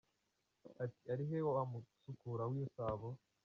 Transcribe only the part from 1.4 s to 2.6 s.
wa musukura